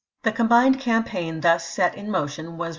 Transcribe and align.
The 0.23 0.31
combined 0.31 0.79
campaign 0.79 1.41
thus 1.41 1.63
set 1.63 1.93
in 1.93 2.09
motion 2.09 2.57
was 2.57 2.69